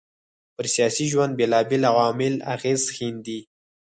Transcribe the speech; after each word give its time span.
پر 0.55 0.65
سياسي 0.75 1.05
ژوند 1.11 1.33
بېلابېل 1.39 1.83
عوامل 1.91 2.33
اغېز 2.55 2.81
ښېندي 2.95 3.39